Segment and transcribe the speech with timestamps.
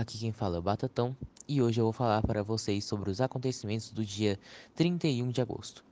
[0.00, 1.14] aqui quem fala é o Batatão
[1.46, 4.38] e hoje eu vou falar para vocês sobre os acontecimentos do dia
[4.74, 5.84] 31 de agosto.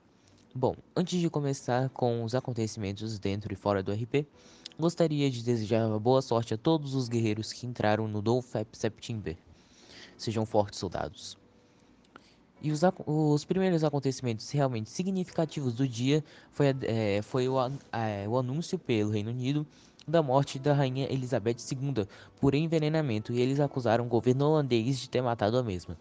[0.55, 4.27] Bom, antes de começar com os acontecimentos dentro e fora do RP,
[4.79, 9.37] gostaria de desejar boa sorte a todos os guerreiros que entraram no Dolphep September.
[10.17, 11.37] Sejam fortes soldados.
[12.61, 17.57] E os, os, primeiros acontecimentos realmente significativos do dia foi, é, foi o,
[17.93, 19.67] é, o anúncio pelo Reino Unido
[20.09, 22.07] da morte da rainha Elizabeth II
[22.41, 25.97] por envenenamento e eles acusaram o governo holandês de ter matado a mesma.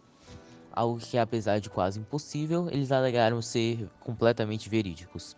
[0.72, 5.36] Algo que, apesar de quase impossível, eles alegaram ser completamente verídicos.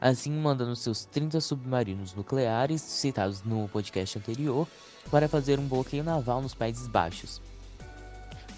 [0.00, 4.66] Assim, mandando seus 30 submarinos nucleares, citados no podcast anterior,
[5.10, 7.40] para fazer um bloqueio naval nos Países Baixos.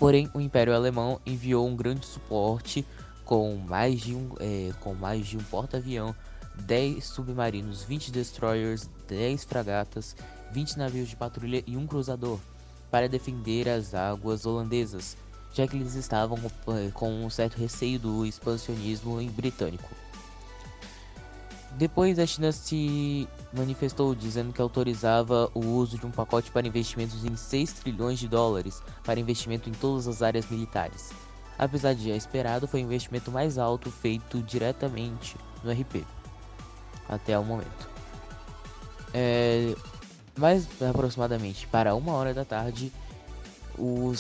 [0.02, 2.84] Porém, o Império Alemão enviou um grande suporte
[3.24, 6.12] com mais de um, é, com mais de um porta-avião
[6.56, 10.16] 10 submarinos, 20 destroyers, 10 fragatas,
[10.50, 12.40] 20 navios de patrulha e um cruzador
[12.90, 15.16] para defender as águas holandesas,
[15.54, 16.36] já que eles estavam
[16.94, 19.88] com um certo receio do expansionismo britânico.
[21.76, 27.24] Depois a China se manifestou dizendo que autorizava o uso de um pacote para investimentos
[27.24, 31.10] em 6 trilhões de dólares para investimento em todas as áreas militares.
[31.58, 36.04] Apesar de já esperado, foi o investimento mais alto feito diretamente no RP
[37.08, 37.88] até o momento.
[39.14, 39.74] É,
[40.36, 42.92] mais aproximadamente para uma hora da tarde,
[43.78, 44.12] o,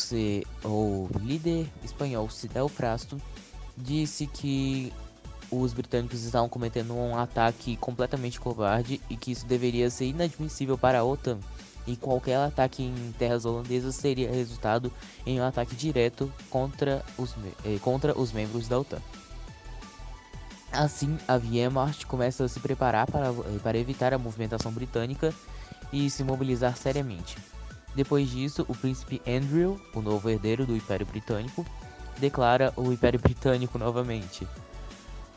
[0.64, 3.20] o líder espanhol Cidel Frasto
[3.76, 4.92] disse que
[5.52, 11.00] os britânicos estavam cometendo um ataque completamente covarde e que isso deveria ser inadmissível para
[11.00, 11.38] a OTAN.
[11.86, 14.90] E qualquer ataque em terras holandesas seria resultado
[15.26, 19.02] em um ataque direto contra os, eh, contra os membros da OTAN.
[20.72, 25.34] Assim, a Wehrmacht começa a se preparar para, eh, para evitar a movimentação britânica
[25.92, 27.36] e se mobilizar seriamente.
[27.94, 31.66] Depois disso, o príncipe Andrew, o novo herdeiro do Império Britânico,
[32.18, 34.46] declara o Império Britânico novamente,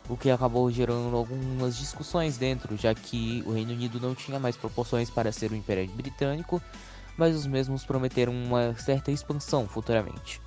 [0.08, 4.56] o que acabou gerando algumas discussões dentro, já que o Reino Unido não tinha mais
[4.56, 6.62] proporções para ser o Império Britânico,
[7.18, 10.42] mas os mesmos prometeram uma certa expansão futuramente.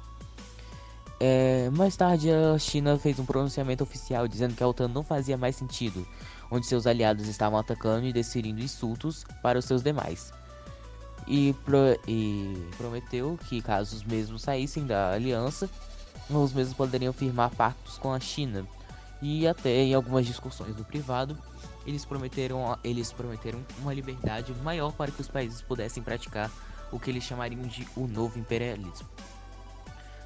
[1.21, 5.37] É, mais tarde, a China fez um pronunciamento oficial dizendo que a OTAN não fazia
[5.37, 6.07] mais sentido,
[6.51, 10.33] onde seus aliados estavam atacando e desferindo insultos para os seus demais.
[11.27, 15.69] E, pro, e prometeu que, caso os mesmos saíssem da aliança,
[16.31, 18.65] os mesmos poderiam firmar pactos com a China.
[19.21, 21.37] E até em algumas discussões no privado,
[21.85, 26.51] eles prometeram, eles prometeram uma liberdade maior para que os países pudessem praticar
[26.93, 29.09] o que eles chamariam de o novo imperialismo.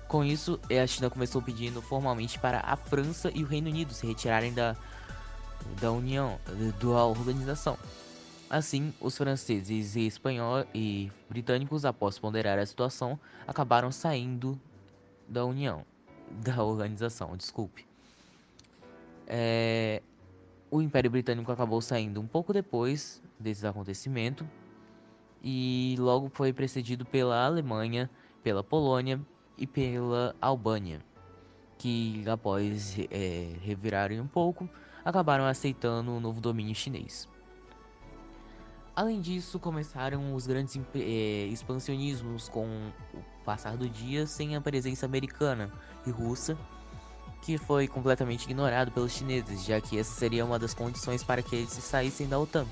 [0.07, 3.95] Com isso, é, a China começou pedindo formalmente para a França e o Reino Unido
[3.95, 4.77] se retirarem da,
[5.81, 6.39] da União,
[6.79, 7.79] da organização.
[8.51, 14.61] Assim, os franceses e espanhóis e britânicos, após ponderar a situação, acabaram saindo
[15.27, 15.87] da União,
[16.31, 17.92] da organização, desculpe.
[19.27, 20.03] É,
[20.71, 24.49] o Império Britânico acabou saindo um pouco depois desse acontecimento
[25.43, 28.09] e logo foi precedido pela Alemanha,
[28.43, 29.21] pela Polônia
[29.59, 31.01] e pela Albânia,
[31.77, 34.69] que após é, revirarem um pouco,
[35.05, 37.29] acabaram aceitando o novo domínio chinês.
[38.95, 42.67] Além disso, começaram os grandes é, expansionismos com
[43.15, 45.73] o passar do dia sem a presença americana
[46.07, 46.59] e russa,
[47.43, 51.57] que foi completamente ignorado pelos chineses, já que essa seria uma das condições para que
[51.57, 52.67] eles saíssem da OTAN.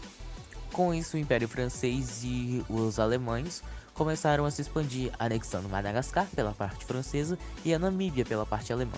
[0.73, 6.53] Com isso, o Império Francês e os alemães começaram a se expandir, anexando Madagascar pela
[6.53, 8.97] parte francesa e a Namíbia pela parte alemã.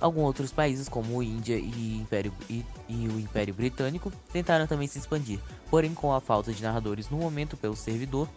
[0.00, 4.98] Alguns outros países, como Índia e, Império, e, e, o Império Britânico, tentaram também se
[4.98, 5.38] expandir,
[5.70, 8.28] porém, com a falta de narradores no momento pelo servidor,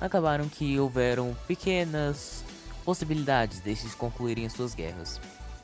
[0.00, 2.44] acabaram que houveram pequenas
[2.84, 5.20] possibilidades destes concluírem suas guerras.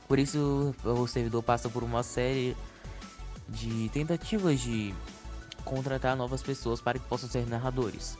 [0.08, 2.56] Por isso, o servidor passa por uma série
[3.48, 4.94] de tentativas de
[5.64, 8.16] contratar novas pessoas para que possam ser narradores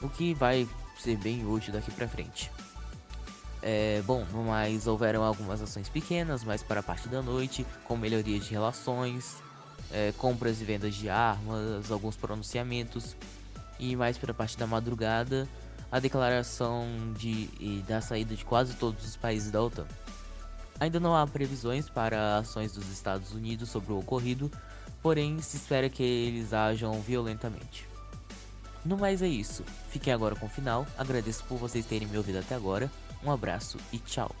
[0.00, 2.50] o que vai ser bem útil daqui para frente.
[3.62, 8.38] É, bom, mas houveram algumas ações pequenas, mais para a parte da noite, com melhoria
[8.38, 9.36] de relações,
[9.92, 13.14] é, compras e vendas de armas, alguns pronunciamentos,
[13.78, 15.46] e mais para a parte da madrugada,
[15.92, 16.86] a declaração
[17.18, 19.86] de, da saída de quase todos os países da OTAN.
[20.80, 24.50] Ainda não há previsões para ações dos Estados Unidos sobre o ocorrido,
[25.02, 27.86] porém se espera que eles ajam violentamente.
[28.84, 29.62] No mais é isso.
[29.90, 30.86] Fiquem agora com o final.
[30.96, 32.90] Agradeço por vocês terem me ouvido até agora.
[33.22, 34.34] Um abraço e tchau.